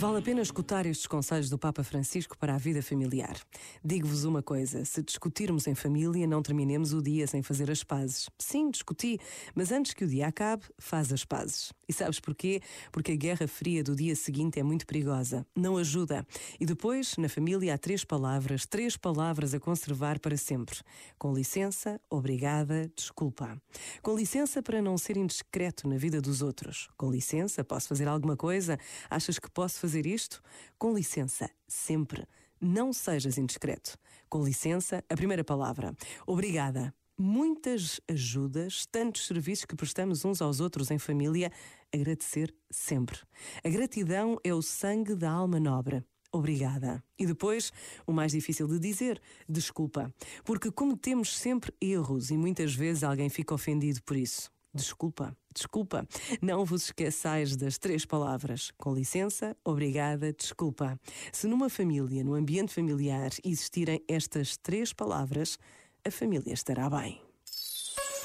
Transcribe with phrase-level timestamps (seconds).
[0.00, 3.36] Vale a pena escutar estes conselhos do Papa Francisco para a vida familiar.
[3.84, 8.30] Digo-vos uma coisa: se discutirmos em família, não terminemos o dia sem fazer as pazes.
[8.38, 9.18] Sim, discuti,
[9.54, 11.70] mas antes que o dia acabe, faz as pazes.
[11.90, 12.62] E sabes porquê?
[12.92, 16.24] Porque a guerra fria do dia seguinte é muito perigosa, não ajuda.
[16.60, 20.78] E depois, na família, há três palavras, três palavras a conservar para sempre:
[21.18, 23.60] com licença, obrigada, desculpa.
[24.00, 26.88] Com licença para não ser indiscreto na vida dos outros.
[26.96, 28.78] Com licença, posso fazer alguma coisa?
[29.10, 30.40] Achas que posso fazer isto?
[30.78, 32.24] Com licença, sempre.
[32.60, 33.98] Não sejas indiscreto.
[34.28, 35.92] Com licença, a primeira palavra.
[36.24, 36.94] Obrigada.
[37.22, 41.52] Muitas ajudas, tantos serviços que prestamos uns aos outros em família,
[41.94, 43.18] agradecer sempre.
[43.62, 46.02] A gratidão é o sangue da alma nobre.
[46.32, 47.04] Obrigada.
[47.18, 47.74] E depois,
[48.06, 50.10] o mais difícil de dizer, desculpa.
[50.46, 54.50] Porque cometemos sempre erros e muitas vezes alguém fica ofendido por isso.
[54.72, 56.08] Desculpa, desculpa.
[56.40, 58.70] Não vos esqueçais das três palavras.
[58.78, 60.98] Com licença, obrigada, desculpa.
[61.30, 65.58] Se numa família, no ambiente familiar, existirem estas três palavras,
[66.06, 67.20] a família estará bem.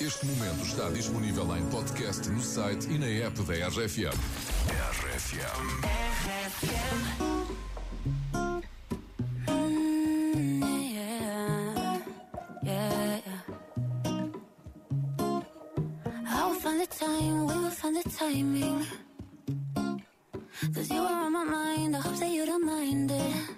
[0.00, 4.14] Este momento está disponível em podcast no site e na app da RFM.
[4.92, 5.38] RFM.
[6.62, 7.38] RFM.
[16.98, 18.86] time, we will find the timing.
[20.74, 23.57] Cause you are on my mind, I hope that you don't mind it.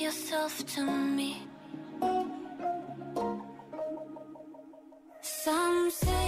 [0.00, 1.42] yourself to me.
[5.22, 6.23] Some say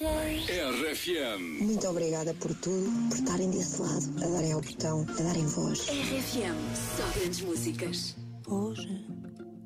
[0.00, 1.60] RFM.
[1.60, 5.88] Muito obrigada por tudo, por estarem desse lado, a darem ao botão, a darem voz.
[5.88, 6.54] RFM,
[6.96, 8.16] só grandes músicas.
[8.46, 9.04] Hoje,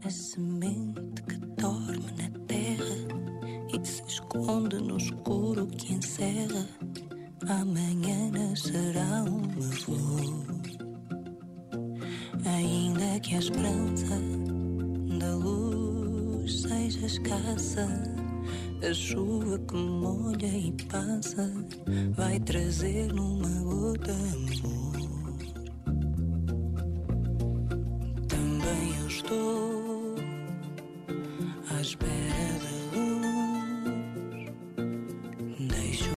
[0.03, 2.97] a semente que dorme na terra
[3.75, 6.67] e se esconde no escuro que encerra,
[7.47, 10.01] amanhã nascerá uma flor.
[12.47, 14.19] Ainda que a esperança
[15.19, 18.12] da luz seja escassa
[18.85, 21.49] a chuva que molha e passa
[22.17, 25.37] vai trazer numa gota amor.
[28.29, 29.82] Também eu estou